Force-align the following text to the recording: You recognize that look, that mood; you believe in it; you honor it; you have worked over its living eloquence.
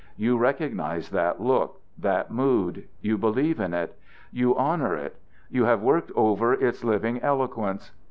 You 0.17 0.35
recognize 0.35 1.11
that 1.11 1.39
look, 1.39 1.79
that 1.95 2.31
mood; 2.31 2.87
you 3.01 3.19
believe 3.19 3.59
in 3.59 3.71
it; 3.71 3.95
you 4.31 4.55
honor 4.57 4.95
it; 4.95 5.19
you 5.51 5.65
have 5.65 5.83
worked 5.83 6.11
over 6.15 6.53
its 6.53 6.83
living 6.83 7.21
eloquence. 7.21 7.91